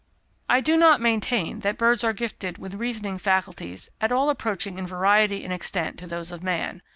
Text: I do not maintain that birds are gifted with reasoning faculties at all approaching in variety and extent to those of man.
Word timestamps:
I 0.49 0.61
do 0.61 0.77
not 0.77 0.99
maintain 0.99 1.59
that 1.59 1.77
birds 1.77 2.03
are 2.03 2.11
gifted 2.11 2.57
with 2.57 2.73
reasoning 2.73 3.19
faculties 3.19 3.91
at 4.01 4.11
all 4.11 4.31
approaching 4.31 4.79
in 4.79 4.87
variety 4.87 5.43
and 5.43 5.53
extent 5.53 5.99
to 5.99 6.07
those 6.07 6.31
of 6.31 6.41
man. 6.41 6.81